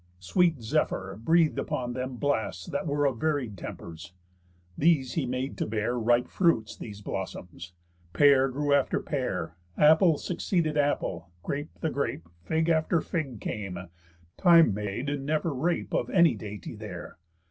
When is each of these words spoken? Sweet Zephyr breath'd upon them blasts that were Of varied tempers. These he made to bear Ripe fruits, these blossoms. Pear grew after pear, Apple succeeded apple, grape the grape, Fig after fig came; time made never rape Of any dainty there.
Sweet 0.17 0.63
Zephyr 0.63 1.19
breath'd 1.23 1.59
upon 1.59 1.93
them 1.93 2.15
blasts 2.15 2.65
that 2.65 2.87
were 2.87 3.05
Of 3.05 3.19
varied 3.19 3.55
tempers. 3.55 4.13
These 4.75 5.13
he 5.13 5.27
made 5.27 5.59
to 5.59 5.67
bear 5.67 5.93
Ripe 5.99 6.27
fruits, 6.27 6.75
these 6.75 7.03
blossoms. 7.03 7.73
Pear 8.11 8.49
grew 8.49 8.73
after 8.73 8.99
pear, 8.99 9.57
Apple 9.77 10.17
succeeded 10.17 10.75
apple, 10.75 11.29
grape 11.43 11.69
the 11.81 11.91
grape, 11.91 12.27
Fig 12.45 12.67
after 12.67 12.99
fig 12.99 13.39
came; 13.41 13.77
time 14.37 14.73
made 14.73 15.21
never 15.21 15.53
rape 15.53 15.93
Of 15.93 16.09
any 16.09 16.33
dainty 16.33 16.73
there. 16.75 17.19